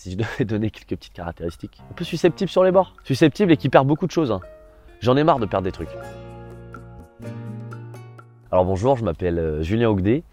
si 0.00 0.12
je 0.12 0.16
devais 0.16 0.44
donner 0.46 0.70
quelques 0.70 0.98
petites 0.98 1.12
caractéristiques. 1.12 1.78
Un 1.90 1.94
peu 1.94 2.04
susceptible 2.04 2.48
sur 2.48 2.64
les 2.64 2.72
bords. 2.72 2.94
Susceptible 3.04 3.52
et 3.52 3.56
qui 3.58 3.68
perd 3.68 3.86
beaucoup 3.86 4.06
de 4.06 4.10
choses. 4.10 4.32
hein. 4.32 4.40
J'en 5.00 5.16
ai 5.16 5.24
marre 5.24 5.38
de 5.38 5.46
perdre 5.46 5.64
des 5.64 5.72
trucs. 5.72 5.90
Alors 8.50 8.64
bonjour, 8.64 8.96
je 8.96 9.04
m'appelle 9.04 9.38
euh, 9.38 9.62
Julien 9.62 9.90
Ogdé, 9.90 10.24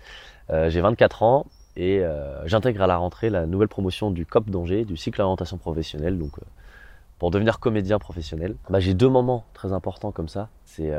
euh, 0.49 0.69
j'ai 0.69 0.81
24 0.81 1.21
ans 1.21 1.45
et 1.75 1.99
euh, 1.99 2.47
j'intègre 2.47 2.81
à 2.81 2.87
la 2.87 2.97
rentrée 2.97 3.29
la 3.29 3.45
nouvelle 3.45 3.67
promotion 3.67 4.09
du 4.09 4.25
COP 4.25 4.49
d'Angers, 4.49 4.85
du 4.85 4.97
cycle 4.97 5.19
d'orientation 5.19 5.57
professionnelle, 5.57 6.17
donc 6.17 6.31
pour 7.19 7.29
devenir 7.29 7.59
comédien 7.59 7.99
professionnel. 7.99 8.55
Bah, 8.69 8.79
j'ai 8.79 8.93
deux 8.95 9.09
moments 9.09 9.45
très 9.53 9.73
importants 9.73 10.11
comme 10.11 10.29
ça. 10.29 10.49
C'est 10.65 10.91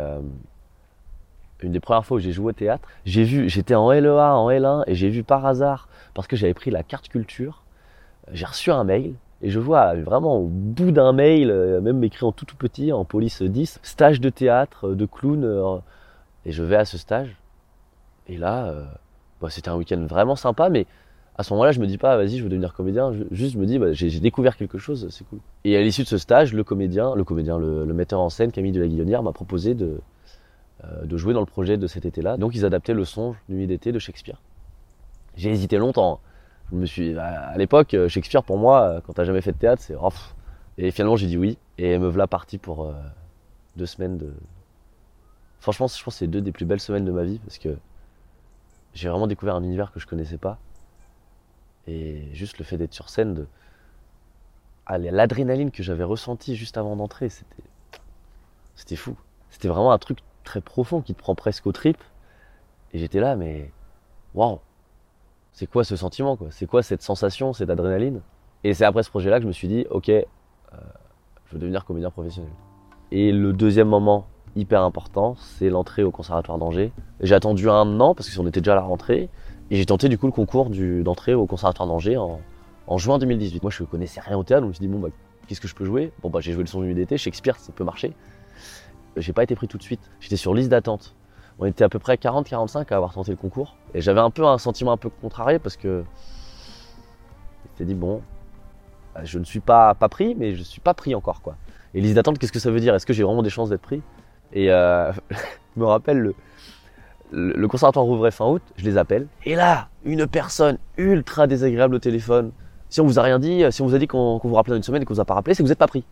une 1.62 1.73
des 1.73 1.80
premières 1.80 2.05
fois 2.07 2.19
où 2.19 2.21
j'ai 2.21 2.32
joué 2.32 2.50
au 2.50 2.53
théâtre. 2.53 2.87
J'ai 3.05 3.25
vu, 3.25 3.48
j'étais 3.48 3.75
en 3.75 3.91
LEA, 3.91 4.35
en 4.37 4.48
L1 4.48 4.85
et 4.87 4.95
j'ai 4.95 5.09
vu 5.09 5.25
par 5.25 5.45
hasard, 5.46 5.89
parce 6.14 6.29
que 6.29 6.37
j'avais 6.37 6.55
pris 6.55 6.71
la 6.71 6.85
carte 6.85 7.09
culture, 7.09 7.64
j'ai 8.32 8.46
reçu 8.46 8.70
un 8.70 8.84
mail 8.84 9.14
et 9.42 9.50
je 9.50 9.58
vois 9.61 9.94
vraiment 9.94 10.38
au 10.38 10.46
bout 10.48 10.90
d'un 10.90 11.12
mail, 11.12 11.50
euh, 11.50 11.80
même 11.80 12.03
écrit 12.04 12.25
en 12.26 12.32
tout 12.32 12.44
tout 12.44 12.57
petit, 12.57 12.93
en 12.93 13.04
police 13.04 13.43
10, 13.43 13.79
stage 13.82 14.20
de 14.20 14.30
théâtre, 14.30 14.90
de 14.94 15.07
clown. 15.07 15.44
euh, 15.44 15.76
et 16.46 16.53
je 16.53 16.62
vais 16.62 16.76
à 16.76 16.84
ce 16.84 16.98
stage. 16.98 17.36
Et 18.29 18.36
là, 18.36 18.67
euh, 18.68 18.84
bah, 19.40 19.48
c'était 19.50 19.68
un 19.68 19.76
week-end 19.76 20.04
vraiment 20.08 20.36
sympa, 20.36 20.68
mais 20.70 20.86
à 21.36 21.43
ce 21.44 21.53
moment-là, 21.53 21.72
je 21.72 21.80
me 21.80 21.86
dis 21.86 21.98
pas, 21.98 22.17
vas-y, 22.17 22.39
je 22.39 22.43
veux 22.43 22.48
devenir 22.48 22.75
comédien. 22.75 23.12
Je- 23.12 23.25
juste, 23.30 23.53
je 23.54 23.58
me 23.58 23.67
dis, 23.67 23.79
bah, 23.79 23.93
j'ai 23.93 24.20
découvert 24.20 24.56
quelque 24.56 24.79
chose, 24.79 25.08
c'est 25.11 25.25
cool. 25.29 25.39
Et 25.64 25.76
à 25.76 25.82
l'issue 25.82 26.03
de 26.03 26.08
ce 26.08 26.18
stage, 26.18 26.53
le 26.53 26.64
comédien, 26.64 27.14
le 27.14 27.25
comédien, 27.25 27.58
le, 27.58 27.84
metteur 27.95 28.20
en 28.20 28.29
scène, 28.29 28.50
Camille 28.53 28.72
de 28.72 28.81
la 28.81 28.89
Guillonnière, 28.89 29.22
m'a 29.22 29.32
proposé 29.32 29.75
de, 29.75 30.00
euh, 30.84 31.04
de 31.04 31.17
jouer 31.17 31.34
dans 31.34 31.40
le 31.40 31.46
projet 31.46 31.76
de 31.76 31.86
cet 31.86 32.06
été-là. 32.06 32.36
Donc, 32.36 32.55
ils 32.55 32.64
adaptaient 32.64 32.95
le 32.95 33.05
songe 33.05 33.36
Nuit 33.48 33.67
d'été 33.67 33.92
de 33.92 33.98
Shakespeare. 33.98 34.41
J'ai 35.36 35.50
hésité 35.50 35.77
longtemps. 35.78 36.20
Je 36.70 36.77
me 36.77 36.86
suis, 36.86 37.19
à 37.19 37.56
l'époque, 37.56 37.95
euh, 37.95 38.08
Shakespeare 38.08 38.45
pour 38.45 38.58
moi, 38.58 38.83
euh, 38.83 39.00
quand 39.00 39.14
t'as 39.14 39.25
jamais 39.25 39.41
fait 39.41 39.53
de 39.53 39.59
théâtre, 39.59 39.83
c'est 39.83 39.95
oh. 39.95 40.11
Et 40.77 40.91
finalement, 40.91 41.17
j'ai 41.17 41.27
dit 41.27 41.39
oui. 41.39 41.59
Et 41.78 41.98
me 41.98 42.09
voilà 42.09 42.27
parti 42.27 42.59
pour 42.59 42.84
euh, 42.84 42.92
deux 43.77 43.87
semaines 43.87 44.19
de. 44.19 44.33
Franchement, 45.61 45.87
je 45.87 46.03
pense 46.03 46.15
que 46.15 46.19
c'est 46.19 46.27
deux 46.27 46.41
des 46.41 46.53
plus 46.53 46.67
belles 46.67 46.81
semaines 46.81 47.05
de 47.05 47.11
ma 47.12 47.25
vie 47.25 47.39
parce 47.39 47.59
que 47.59 47.77
j'ai 48.95 49.09
vraiment 49.09 49.27
découvert 49.27 49.57
un 49.57 49.62
univers 49.62 49.92
que 49.92 50.01
je 50.01 50.07
connaissais 50.07 50.39
pas. 50.39 50.59
Et 51.87 52.29
juste 52.33 52.59
le 52.59 52.65
fait 52.65 52.77
d'être 52.77 52.92
sur 52.92 53.09
scène, 53.09 53.35
de... 53.35 53.47
ah, 54.87 54.98
l'adrénaline 54.98 55.70
que 55.70 55.83
j'avais 55.83 56.05
ressentie 56.05 56.55
juste 56.55 56.77
avant 56.77 56.97
d'entrer, 56.97 57.29
c'était, 57.29 57.62
c'était 58.77 58.97
fou. 58.97 59.17
C'était 59.51 59.69
vraiment 59.69 59.92
un 59.92 59.98
truc 59.98 60.19
très 60.45 60.61
profond 60.61 61.01
qui 61.01 61.14
te 61.14 61.19
prend 61.19 61.35
presque 61.35 61.67
aux 61.67 61.73
tripes. 61.73 62.03
Et 62.92 62.98
j'étais 62.98 63.20
là, 63.20 63.37
mais 63.37 63.73
waouh, 64.35 64.61
c'est 65.53 65.67
quoi 65.67 65.85
ce 65.85 65.97
sentiment 65.97 66.37
quoi? 66.37 66.49
C'est 66.51 66.67
quoi 66.67 66.83
cette 66.83 67.03
sensation, 67.03 67.53
cette 67.53 67.71
adrénaline? 67.71 68.21
Et 68.65 68.75
c'est 68.75 68.85
après 68.85 69.03
ce 69.03 69.11
projet-là 69.11 69.37
que 69.39 69.43
je 69.43 69.49
me 69.49 69.53
suis 69.53 69.69
dit, 69.69 69.87
ok, 69.91 70.09
euh, 70.09 70.25
je 71.47 71.53
veux 71.53 71.59
devenir 71.59 71.85
comédien 71.85 72.11
professionnel. 72.11 72.51
Et 73.11 73.33
le 73.33 73.53
deuxième 73.53 73.89
moment 73.89 74.27
hyper 74.57 74.83
important, 74.83 75.35
c'est 75.39 75.71
l'entrée 75.71 76.03
au 76.03 76.11
Conservatoire 76.11 76.59
d'Angers. 76.59 76.93
J'ai 77.21 77.35
attendu 77.35 77.71
un 77.71 78.01
an 78.01 78.15
parce 78.15 78.35
qu'on 78.35 78.47
était 78.47 78.61
déjà 78.61 78.73
à 78.73 78.77
la 78.77 78.83
rentrée. 78.83 79.29
Et 79.71 79.77
j'ai 79.77 79.87
tenté 79.87 80.09
du 80.09 80.19
coup 80.19 80.27
le 80.27 80.33
concours 80.33 80.71
d'entrée 80.71 81.35
au 81.35 81.47
Conservatoire 81.47 81.89
d'Angers 81.89 82.17
en, 82.17 82.99
juin 82.99 83.19
2018. 83.19 83.63
Moi 83.63 83.71
je 83.71 83.85
connaissais 83.85 84.21
rien 84.21 84.37
au 84.37 84.45
théâtre, 84.45 84.63
donc 84.63 84.75
je 84.75 84.81
me 84.81 84.87
suis 84.87 84.87
dit 84.87 84.93
bon 84.93 84.99
bah 84.99 85.15
qu'est-ce 85.47 85.61
que 85.61 85.69
je 85.69 85.75
peux 85.75 85.85
jouer? 85.85 86.13
Bon 86.23 86.31
bah 86.31 86.41
j'ai 86.41 86.53
joué 86.53 86.63
le 86.63 86.69
son 86.69 86.81
d'été, 86.81 87.19
Shakespeare 87.19 87.57
ça 87.59 87.73
peut 87.73 87.85
marcher. 87.85 88.15
J'ai 89.17 89.33
pas 89.33 89.43
été 89.43 89.55
pris 89.55 89.69
tout 89.69 89.79
de 89.79 89.83
suite, 89.83 90.01
j'étais 90.21 90.37
sur 90.37 90.55
liste 90.55 90.71
d'attente. 90.71 91.15
On 91.59 91.67
était 91.67 91.84
à 91.84 91.89
peu 91.89 91.98
près 91.98 92.14
40-45 92.14 92.92
à 92.92 92.97
avoir 92.97 93.12
tenté 93.12 93.33
le 93.33 93.37
concours. 93.37 93.77
Et 93.95 94.01
j'avais 94.01 94.20
un 94.20 94.31
peu 94.31 94.47
un 94.47 94.59
sentiment 94.59 94.92
un 94.92 94.97
peu 94.97 95.11
contrarié 95.11 95.59
parce 95.59 95.77
que 95.77 96.05
je 97.78 97.84
dit 97.84 97.95
bon, 97.95 98.23
bah, 99.14 99.23
je 99.25 99.39
ne 99.39 99.45
suis 99.45 99.61
pas, 99.61 99.95
pris, 99.95 100.34
mais 100.36 100.55
je 100.55 100.62
suis 100.62 100.81
pas 100.81 100.95
pris 100.95 101.14
encore 101.14 101.42
quoi. 101.42 101.56
Et 101.95 102.01
liste 102.01 102.14
d'attente, 102.14 102.39
qu'est-ce 102.39 102.53
que 102.53 102.59
ça 102.59 102.70
veut 102.70 102.81
dire? 102.81 102.95
Est-ce 102.95 103.06
que 103.06 103.12
j'ai 103.12 103.23
vraiment 103.23 103.42
des 103.42 103.51
chances 103.51 103.70
d'être 103.70 103.83
pris? 103.83 104.03
Et 104.53 104.70
euh, 104.70 105.12
je 105.31 105.81
me 105.81 105.84
rappelle 105.84 106.19
le, 106.19 106.34
le, 107.33 107.69
conservatoire 107.69 108.05
rouvrait 108.05 108.30
fin 108.30 108.46
août, 108.46 108.63
je 108.77 108.85
les 108.85 108.96
appelle. 108.96 109.27
Et 109.45 109.55
là, 109.55 109.89
une 110.05 110.27
personne 110.27 110.79
ultra 110.96 111.46
désagréable 111.46 111.95
au 111.95 111.98
téléphone. 111.98 112.52
Si 112.89 113.01
on 113.01 113.07
vous 113.07 113.19
a 113.19 113.23
rien 113.23 113.39
dit, 113.39 113.64
si 113.70 113.83
on 113.83 113.86
vous 113.86 113.95
a 113.95 113.98
dit 113.98 114.07
qu'on 114.07 114.39
qu'on 114.39 114.48
vous 114.48 114.55
rappelait 114.55 114.73
dans 114.73 114.77
une 114.77 114.83
semaine 114.83 115.02
et 115.02 115.05
qu'on 115.05 115.14
vous 115.14 115.20
a 115.20 115.25
pas 115.25 115.35
rappelé, 115.35 115.55
c'est 115.55 115.63
que 115.63 115.67
vous 115.67 115.70
n'êtes 115.70 115.79
pas 115.79 115.89
pris. 115.89 116.05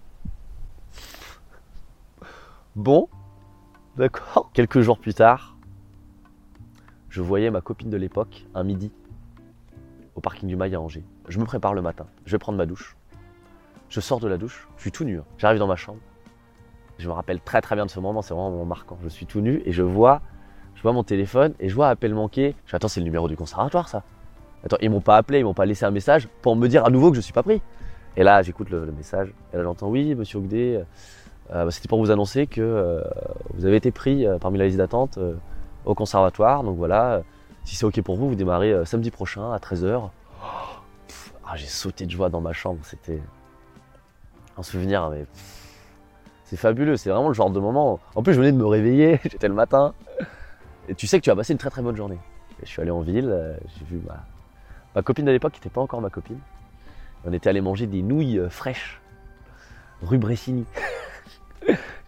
Bon, 2.74 3.08
d'accord. 3.96 4.50
Quelques 4.52 4.80
jours 4.80 4.98
plus 4.98 5.14
tard, 5.14 5.56
je 7.08 7.22
voyais 7.22 7.50
ma 7.50 7.60
copine 7.60 7.90
de 7.90 7.96
l'époque, 7.96 8.46
un 8.54 8.64
midi, 8.64 8.92
au 10.14 10.20
parking 10.20 10.48
du 10.48 10.56
Mail 10.56 10.74
à 10.74 10.80
Angers. 10.80 11.04
Je 11.28 11.38
me 11.38 11.44
prépare 11.44 11.74
le 11.74 11.82
matin, 11.82 12.06
je 12.24 12.32
vais 12.32 12.38
prendre 12.38 12.58
ma 12.58 12.66
douche. 12.66 12.96
Je 13.88 14.00
sors 14.00 14.20
de 14.20 14.28
la 14.28 14.36
douche, 14.36 14.68
je 14.76 14.82
suis 14.82 14.92
tout 14.92 15.04
nu. 15.04 15.18
hein. 15.18 15.24
J'arrive 15.38 15.58
dans 15.58 15.66
ma 15.66 15.76
chambre. 15.76 16.00
Je 16.98 17.08
me 17.08 17.12
rappelle 17.12 17.40
très 17.40 17.60
très 17.60 17.76
bien 17.76 17.86
de 17.86 17.90
ce 17.90 18.00
moment, 18.00 18.22
c'est 18.22 18.34
vraiment 18.34 18.62
un 18.62 18.64
marquant. 18.64 18.98
Je 19.02 19.08
suis 19.08 19.26
tout 19.26 19.40
nu 19.40 19.62
et 19.64 19.72
je 19.72 19.82
vois, 19.82 20.22
je 20.74 20.82
vois 20.82 20.92
mon 20.92 21.04
téléphone 21.04 21.54
et 21.60 21.68
je 21.68 21.74
vois 21.74 21.88
appel 21.88 22.14
manqué. 22.14 22.54
Je 22.64 22.70
fais 22.70 22.76
attends, 22.76 22.88
c'est 22.88 23.00
le 23.00 23.04
numéro 23.04 23.28
du 23.28 23.36
conservatoire 23.36 23.88
ça. 23.88 24.02
Attends, 24.64 24.78
ils 24.80 24.90
m'ont 24.90 25.02
pas 25.02 25.16
appelé, 25.16 25.40
ils 25.40 25.44
m'ont 25.44 25.54
pas 25.54 25.66
laissé 25.66 25.84
un 25.84 25.90
message 25.90 26.28
pour 26.42 26.56
me 26.56 26.66
dire 26.68 26.84
à 26.84 26.90
nouveau 26.90 27.10
que 27.10 27.16
je 27.16 27.20
suis 27.20 27.32
pas 27.32 27.42
pris. 27.42 27.60
Et 28.16 28.24
là, 28.24 28.42
j'écoute 28.42 28.70
le, 28.70 28.90
message 28.92 29.32
et 29.52 29.56
là 29.58 29.62
j'entends 29.62 29.88
oui, 29.88 30.14
monsieur 30.14 30.38
Ogdé, 30.38 30.82
bah, 31.50 31.70
c'était 31.70 31.88
pour 31.88 31.98
vous 32.00 32.10
annoncer 32.10 32.46
que 32.46 32.60
euh, 32.60 33.02
vous 33.54 33.66
avez 33.66 33.76
été 33.76 33.90
pris 33.90 34.26
euh, 34.26 34.38
parmi 34.38 34.58
la 34.58 34.66
liste 34.66 34.78
d'attente 34.78 35.18
euh, 35.18 35.34
au 35.84 35.94
conservatoire. 35.94 36.62
Donc 36.62 36.76
voilà, 36.76 37.14
euh, 37.14 37.20
si 37.64 37.76
c'est 37.76 37.84
ok 37.84 38.00
pour 38.02 38.16
vous, 38.16 38.28
vous 38.28 38.34
démarrez 38.34 38.72
euh, 38.72 38.84
samedi 38.84 39.10
prochain 39.10 39.52
à 39.52 39.58
13h. 39.58 40.08
j'ai 41.54 41.66
sauté 41.66 42.06
de 42.06 42.10
joie 42.10 42.28
dans 42.28 42.40
ma 42.40 42.52
chambre, 42.52 42.80
c'était 42.84 43.20
un 44.58 44.62
souvenir, 44.62 45.10
mais 45.10 45.26
c'est 46.44 46.56
fabuleux, 46.56 46.96
c'est 46.96 47.10
vraiment 47.10 47.28
le 47.28 47.34
genre 47.34 47.50
de 47.50 47.60
moment. 47.60 47.98
En 48.14 48.22
plus, 48.22 48.34
je 48.34 48.38
venais 48.38 48.52
de 48.52 48.56
me 48.56 48.66
réveiller, 48.66 49.20
j'étais 49.24 49.48
le 49.48 49.54
matin, 49.54 49.94
et 50.88 50.94
tu 50.94 51.06
sais 51.06 51.18
que 51.18 51.24
tu 51.24 51.30
vas 51.30 51.36
passer 51.36 51.52
une 51.52 51.58
très 51.58 51.70
très 51.70 51.82
bonne 51.82 51.96
journée. 51.96 52.18
Je 52.62 52.68
suis 52.68 52.80
allé 52.80 52.90
en 52.90 53.00
ville, 53.00 53.28
euh, 53.28 53.56
j'ai 53.78 53.84
vu 53.84 54.00
ma, 54.94 55.02
copine 55.02 55.24
de 55.24 55.30
l'époque 55.30 55.52
qui 55.52 55.60
n'était 55.60 55.70
pas 55.70 55.80
encore 55.80 56.00
ma 56.00 56.10
copine. 56.10 56.38
On 57.24 57.32
était 57.32 57.50
allé 57.50 57.60
manger 57.60 57.86
des 57.86 58.02
nouilles 58.02 58.38
euh, 58.38 58.48
fraîches, 58.48 59.00
rue 60.02 60.18
Bressini. 60.18 60.64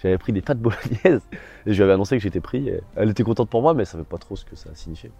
J'avais 0.02 0.18
pris 0.18 0.32
des 0.32 0.42
pâtes 0.42 0.58
bolognaises 0.60 1.26
et 1.66 1.72
je 1.72 1.76
lui 1.76 1.82
avais 1.82 1.92
annoncé 1.94 2.16
que 2.16 2.22
j'étais 2.22 2.40
pris. 2.40 2.70
Elle 2.96 3.10
était 3.10 3.24
contente 3.24 3.50
pour 3.50 3.62
moi, 3.62 3.74
mais 3.74 3.82
elle 3.82 3.86
savait 3.86 4.04
pas 4.04 4.18
trop 4.18 4.36
ce 4.36 4.44
que 4.44 4.54
ça 4.56 4.74
signifiait. 4.74 5.10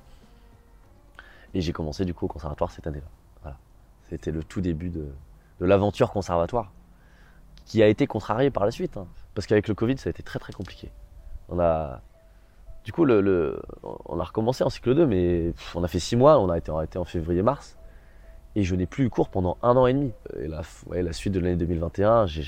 Et 1.55 1.61
j'ai 1.61 1.73
commencé 1.73 2.05
du 2.05 2.15
coup 2.15 2.27
au 2.27 2.29
conservatoire 2.29 2.71
cette 2.71 2.87
année-là. 2.87 3.07
C'était 4.09 4.31
le 4.31 4.43
tout 4.43 4.63
début 4.63 4.89
de, 4.89 5.07
de 5.61 5.67
l'aventure 5.67 6.11
conservatoire, 6.11 6.73
qui 7.67 7.83
a 7.83 7.89
été 7.89 8.07
contrariée 8.07 8.51
par 8.51 8.65
la 8.65 8.71
suite. 8.71 8.97
hein. 8.97 9.07
parce 9.35 9.47
qu'avec 9.47 9.69
le 9.69 9.75
Covid, 9.75 9.99
ça 9.99 10.09
a 10.09 10.11
été 10.11 10.23
très 10.23 10.39
très 10.39 10.55
compliqué. 10.55 10.91
On 11.51 11.59
a, 11.61 12.01
du 12.85 12.93
coup, 12.93 13.05
le, 13.05 13.21
le- 13.21 13.61
on 14.07 14.19
a 14.19 14.25
recommencé 14.25 14.65
en 14.65 14.71
cycle 14.71 14.95
2, 14.95 15.07
mais 15.07 15.53
on 15.75 15.85
a 15.85 15.89
fait 15.89 15.99
six 15.99 16.17
mois, 16.17 16.39
on 16.39 16.49
a 16.49 16.57
été 16.57 16.71
arrêté 16.73 16.99
en 16.99 17.05
février-mars. 17.05 17.77
Et 18.57 18.63
je 18.63 18.75
n'ai 18.75 18.87
plus 18.87 19.05
eu 19.05 19.11
cours 19.11 19.29
pendant 19.29 19.59
un 19.63 19.77
an 19.77 19.87
et 19.87 19.93
demi. 19.93 20.13
Et 20.41 20.49
la, 20.49 20.63
ouais, 20.87 21.03
la 21.03 21.13
suite 21.13 21.35
de 21.35 21.41
l'année 21.41 21.57
2021, 21.57 22.25
j'ai 22.27 22.45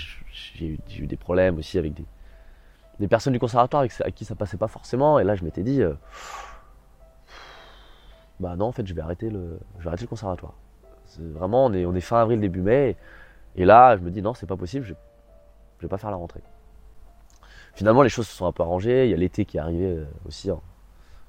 eu, 0.62 0.78
eu 0.98 1.06
des 1.06 1.16
problèmes 1.18 1.58
aussi 1.58 1.76
avec 1.76 1.92
des, 1.92 2.04
des 3.00 3.08
personnes 3.08 3.32
du 3.32 3.38
conservatoire 3.38 3.80
avec, 3.80 3.92
à 4.02 4.10
qui 4.10 4.26
ça 4.26 4.34
passait 4.34 4.58
pas 4.58 4.68
forcément. 4.68 5.18
Et 5.18 5.24
là, 5.24 5.34
je 5.34 5.42
m'étais 5.42 5.62
dit, 5.62 5.82
euh, 5.82 5.94
bah 8.38 8.56
non, 8.56 8.66
en 8.66 8.72
fait, 8.72 8.86
je 8.86 8.92
vais 8.92 9.00
arrêter 9.00 9.30
le, 9.30 9.58
je 9.78 9.84
vais 9.84 9.88
arrêter 9.88 10.04
le 10.04 10.08
conservatoire. 10.08 10.52
Vraiment, 11.18 11.66
on 11.66 11.72
est, 11.72 11.86
on 11.86 11.94
est 11.94 12.02
fin 12.02 12.20
avril, 12.20 12.40
début 12.40 12.60
mai. 12.60 12.96
Et 13.56 13.64
là, 13.64 13.96
je 13.96 14.02
me 14.02 14.10
dis, 14.10 14.20
non, 14.20 14.34
c'est 14.34 14.46
pas 14.46 14.56
possible, 14.56 14.84
je, 14.84 14.94
vais 15.80 15.88
pas 15.88 15.96
faire 15.96 16.10
la 16.10 16.16
rentrée. 16.16 16.42
Finalement, 17.74 18.02
les 18.02 18.10
choses 18.10 18.28
se 18.28 18.36
sont 18.36 18.44
un 18.44 18.52
peu 18.52 18.62
arrangées. 18.62 19.06
Il 19.06 19.10
y 19.10 19.14
a 19.14 19.16
l'été 19.16 19.46
qui 19.46 19.56
est 19.56 19.60
arrivé 19.60 19.86
euh, 19.86 20.04
aussi, 20.28 20.50
hein, 20.50 20.60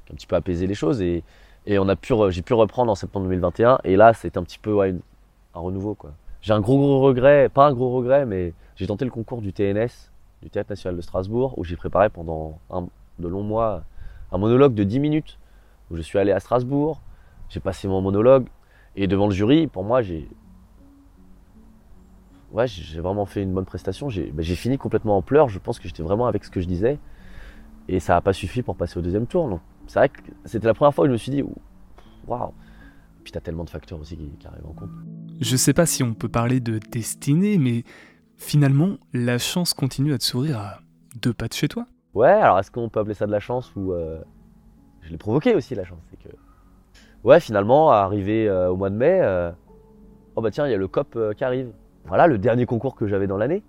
qui 0.06 0.12
a 0.12 0.14
un 0.14 0.18
petit 0.18 0.28
peu 0.28 0.36
apaisé 0.36 0.68
les 0.68 0.74
choses. 0.74 1.02
Et, 1.02 1.24
j'ai 1.66 2.42
pu 2.42 2.53
reprendre 2.53 2.92
en 2.92 2.96
septembre 2.96 3.28
2021. 3.28 3.80
Et 3.86 3.96
là, 3.96 4.14
c'est 4.14 4.36
un 4.36 4.44
petit 4.44 4.59
peu 4.59 4.82
un 4.82 5.00
renouveau. 5.53 5.96
quoi. 5.96 6.12
J'ai 6.42 6.52
un 6.53 6.59
gros, 6.59 6.78
gros 6.78 7.00
regret, 7.00 7.50
pas 7.50 7.67
un 7.67 7.74
gros 7.74 7.91
regret, 7.91 8.26
mais 8.26 8.53
j'ai 8.76 8.88
tenté 8.88 9.06
le 9.06 9.12
concours 9.12 9.41
du 9.41 9.53
TNS, 9.53 10.12
du 10.41 10.49
Théâtre 10.49 10.72
National 10.72 10.96
de 10.97 11.02
Strasbourg, 11.02 11.58
où 11.58 11.64
j'ai 11.64 11.76
préparé 11.76 12.09
pendant 12.09 12.59
un- 12.70 12.88
de 13.20 13.28
longs 13.28 13.43
mois 13.43 13.84
un 14.32 14.38
monologue 14.38 14.73
de 14.73 14.84
10 14.84 14.99
minutes, 14.99 15.38
où 15.90 15.97
je 15.97 16.02
suis 16.02 16.17
allé 16.17 16.32
à 16.32 16.40
Strasbourg, 16.40 17.02
j'ai 17.49 17.59
passé 17.59 17.88
mon 17.88 18.02
monologue, 18.02 18.47
et 18.96 19.08
devant 19.08 19.28
le 19.28 19.34
jury, 19.34 19.67
pour 19.67 19.84
moi, 19.84 20.02
j'ai. 20.02 20.28
Ouais, 22.52 22.67
j'ai 22.67 22.99
vraiment 22.99 23.26
fait 23.26 23.43
une 23.43 23.53
bonne 23.53 23.66
prestation. 23.66 24.09
J'ai 24.09 24.34
j'ai 24.40 24.55
fini 24.55 24.78
complètement 24.78 25.16
en 25.17 25.22
pleurs. 25.22 25.47
Je 25.47 25.58
pense 25.59 25.79
que 25.79 25.88
j'étais 25.88 26.03
vraiment 26.03 26.28
avec 26.28 26.43
ce 26.43 26.52
que 26.52 26.59
je 26.59 26.67
disais. 26.67 26.99
Et 27.88 27.99
ça 28.02 28.14
n'a 28.14 28.22
pas 28.22 28.34
suffi 28.34 28.61
pour 28.61 28.76
passer 28.76 28.99
au 28.99 29.02
deuxième 29.02 29.26
tour. 29.26 29.47
Donc, 29.47 29.61
c'est 29.88 29.99
vrai 29.99 30.09
que 30.09 30.20
c'était 30.46 30.67
la 30.67 30.73
première 30.73 30.93
fois 30.93 31.05
où 31.05 31.08
je 31.08 31.14
me 31.14 31.17
suis 31.17 31.32
dit, 31.32 31.43
waouh. 32.28 32.52
Puis 33.23 33.32
t'as 33.32 33.40
tellement 33.40 33.64
de 33.64 33.70
facteurs 33.70 33.99
aussi 33.99 34.17
qui, 34.17 34.29
qui 34.38 34.47
arrivent 34.47 34.66
en 34.66 34.73
compte. 34.73 34.90
Je 35.40 35.55
sais 35.55 35.73
pas 35.73 35.85
si 35.85 36.03
on 36.03 36.14
peut 36.14 36.28
parler 36.29 36.59
de 36.59 36.78
destinée, 36.79 37.58
mais 37.58 37.84
finalement, 38.41 38.97
la 39.14 39.38
chance 39.38 39.73
continue 39.73 40.14
à 40.14 40.17
te 40.17 40.23
sourire 40.23 40.59
à 40.59 40.79
deux 41.22 41.34
pas 41.34 41.47
de 41.47 41.53
chez 41.53 41.67
toi? 41.67 41.85
Ouais, 42.14 42.28
alors 42.28 42.59
est-ce 42.59 42.72
qu'on 42.72 42.90
peut 42.90 42.99
appeler 42.99 43.14
ça 43.14 43.28
de 43.28 43.32
la 43.32 43.40
chance 43.40 43.72
ou 43.76 43.93
euh, 43.93 44.20
je 45.02 45.09
l'ai 45.11 45.17
provoqué 45.17 45.55
aussi 45.55 45.76
la 45.76 45.85
chance, 45.85 45.99
c'est 46.09 46.17
que 46.22 46.35
ouais 47.23 47.40
finalement 47.40 47.91
arrivé 47.91 48.49
euh, 48.49 48.70
au 48.70 48.76
mois 48.76 48.90
de 48.90 48.96
mai, 48.96 49.20
euh, 49.22 49.52
oh 50.35 50.41
bah 50.41 50.52
tiens, 50.52 50.67
il 50.67 50.72
y 50.72 50.73
a 50.73 50.78
le 50.78 50.88
COP 50.88 51.16
euh, 51.16 51.34
qui 51.34 51.43
arrive. 51.43 51.72
Voilà, 52.05 52.26
le 52.28 52.38
dernier 52.40 52.66
concours 52.66 52.96
que 52.96 53.05
j'avais 53.08 53.28
dans 53.28 53.38
l'année. 53.38 53.64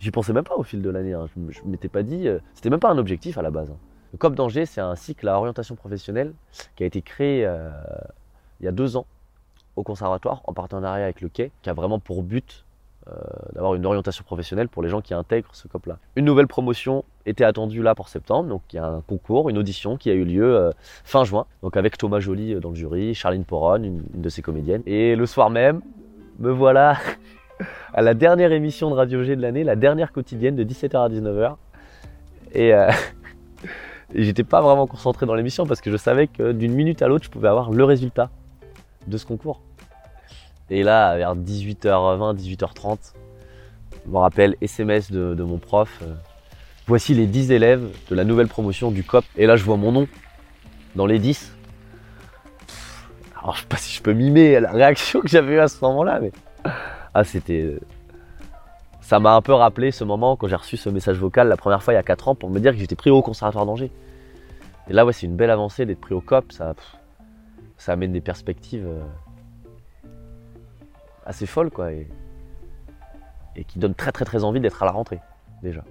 J'y 0.00 0.10
pensais 0.10 0.32
même 0.32 0.44
pas 0.44 0.56
au 0.56 0.64
fil 0.64 0.82
de 0.82 0.90
l'année. 0.90 1.14
hein. 1.14 1.26
Je, 1.48 1.62
m'étais 1.64 1.88
pas 1.88 2.02
dit. 2.02 2.26
C'était 2.52 2.68
même 2.68 2.80
pas 2.80 2.90
un 2.90 2.98
objectif 2.98 3.38
à 3.38 3.42
la 3.42 3.52
base. 3.52 3.70
hein. 3.70 3.76
Le 4.12 4.18
COP 4.18 4.34
d'Angers, 4.34 4.66
c'est 4.66 4.80
un 4.80 4.96
cycle 4.96 5.28
à 5.28 5.38
orientation 5.38 5.76
professionnelle 5.76 6.34
qui 6.74 6.82
a 6.82 6.86
été 6.86 7.00
créé 7.00 7.48
il 8.60 8.64
y 8.64 8.68
a 8.68 8.72
deux 8.72 8.96
ans 8.96 9.06
au 9.76 9.84
conservatoire 9.84 10.42
en 10.44 10.52
partenariat 10.52 11.04
avec 11.04 11.20
le 11.20 11.28
Quai, 11.28 11.52
qui 11.62 11.70
a 11.70 11.74
vraiment 11.74 12.00
pour 12.00 12.22
but 12.24 12.63
d'avoir 13.54 13.74
une 13.74 13.84
orientation 13.86 14.24
professionnelle 14.24 14.68
pour 14.68 14.82
les 14.82 14.88
gens 14.88 15.00
qui 15.00 15.14
intègrent 15.14 15.50
ce 15.52 15.68
COP-là. 15.68 15.98
Une 16.16 16.24
nouvelle 16.24 16.46
promotion 16.46 17.04
était 17.26 17.44
attendue 17.44 17.82
là 17.82 17.94
pour 17.94 18.08
septembre, 18.08 18.48
donc 18.48 18.62
il 18.72 18.76
y 18.76 18.78
a 18.78 18.86
un 18.86 19.00
concours, 19.00 19.48
une 19.48 19.58
audition 19.58 19.96
qui 19.96 20.10
a 20.10 20.14
eu 20.14 20.24
lieu 20.24 20.56
euh, 20.56 20.70
fin 21.04 21.24
juin, 21.24 21.46
donc 21.62 21.76
avec 21.76 21.96
Thomas 21.96 22.20
Joly 22.20 22.54
euh, 22.54 22.60
dans 22.60 22.70
le 22.70 22.74
jury, 22.74 23.14
Charline 23.14 23.44
Poron, 23.44 23.82
une, 23.82 24.02
de 24.14 24.28
ses 24.28 24.42
comédiennes. 24.42 24.82
Et 24.86 25.16
le 25.16 25.26
soir 25.26 25.50
même, 25.50 25.80
me 26.38 26.50
voilà 26.50 26.98
à 27.94 28.02
la 28.02 28.14
dernière 28.14 28.52
émission 28.52 28.90
de 28.90 28.94
Radio 28.94 29.22
G 29.22 29.36
de 29.36 29.42
l'année, 29.42 29.64
la 29.64 29.76
dernière 29.76 30.12
quotidienne 30.12 30.56
de 30.56 30.64
17h 30.64 31.04
à 31.04 31.08
19h. 31.08 31.56
Et, 32.52 32.74
euh, 32.74 32.90
et 34.14 34.22
j'étais 34.22 34.44
pas 34.44 34.60
vraiment 34.60 34.86
concentré 34.86 35.26
dans 35.26 35.34
l'émission 35.34 35.66
parce 35.66 35.80
que 35.80 35.90
je 35.90 35.96
savais 35.96 36.26
que 36.26 36.52
d'une 36.52 36.74
minute 36.74 37.02
à 37.02 37.08
l'autre, 37.08 37.24
je 37.24 37.30
pouvais 37.30 37.48
avoir 37.48 37.70
le 37.70 37.84
résultat 37.84 38.30
de 39.06 39.16
ce 39.16 39.26
concours. 39.26 39.60
Et 40.70 40.82
là, 40.82 41.16
vers 41.16 41.36
18h20, 41.36 42.36
18h30, 42.36 43.12
je 44.04 44.10
me 44.10 44.18
rappelle 44.18 44.56
SMS 44.60 45.10
de, 45.10 45.42
mon 45.42 45.58
prof. 45.58 46.00
euh, 46.02 46.14
Voici 46.86 47.14
les 47.14 47.26
10 47.26 47.50
élèves 47.52 47.88
de 48.10 48.14
la 48.14 48.24
nouvelle 48.24 48.48
promotion 48.48 48.90
du 48.90 49.04
COP. 49.04 49.24
Et 49.36 49.46
là, 49.46 49.56
je 49.56 49.64
vois 49.64 49.76
mon 49.76 49.92
nom 49.92 50.08
dans 50.96 51.06
les 51.06 51.18
10. 51.18 51.54
Alors, 53.40 53.56
je 53.56 53.62
sais 53.62 53.66
pas 53.66 53.76
si 53.76 53.94
je 53.94 54.02
peux 54.02 54.12
mimer 54.12 54.60
la 54.60 54.72
réaction 54.72 55.20
que 55.20 55.28
j'avais 55.28 55.54
eue 55.54 55.60
à 55.60 55.68
ce 55.68 55.82
moment-là, 55.84 56.20
mais. 56.20 56.32
Ah, 57.14 57.24
c'était. 57.24 57.78
Ça 59.00 59.20
m'a 59.20 59.34
un 59.34 59.42
peu 59.42 59.52
rappelé 59.52 59.90
ce 59.90 60.02
moment 60.02 60.34
quand 60.36 60.48
j'ai 60.48 60.56
reçu 60.56 60.78
ce 60.78 60.88
message 60.88 61.18
vocal 61.18 61.48
la 61.48 61.58
première 61.58 61.82
fois 61.82 61.92
il 61.92 61.96
y 61.96 62.00
a 62.00 62.02
4 62.02 62.28
ans 62.28 62.34
pour 62.34 62.48
me 62.48 62.58
dire 62.58 62.72
que 62.72 62.78
j'étais 62.78 62.96
pris 62.96 63.10
au 63.10 63.20
conservatoire 63.20 63.66
d'Angers. 63.66 63.92
Et 64.88 64.92
là, 64.94 65.04
ouais, 65.04 65.12
c'est 65.12 65.26
une 65.26 65.36
belle 65.36 65.50
avancée 65.50 65.84
d'être 65.86 66.00
pris 66.00 66.14
au 66.14 66.20
COP. 66.20 66.52
Ça, 66.52 66.74
ça 67.76 67.92
amène 67.92 68.12
des 68.12 68.22
perspectives 68.22 68.86
euh, 68.86 69.02
assez 71.24 71.46
folles, 71.46 71.70
quoi. 71.70 71.92
Et, 71.92 72.06
qui 73.68 73.78
donnent 73.78 73.94
très, 73.94 74.10
très, 74.10 74.24
très 74.24 74.42
envie 74.42 74.60
d'être 74.60 74.82
à 74.82 74.86
la 74.86 74.92
rentrée, 74.92 75.20
déjà. 75.62 75.84